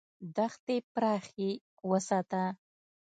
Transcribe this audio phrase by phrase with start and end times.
[0.35, 1.49] دښتې پراخې
[1.89, 2.43] وساته.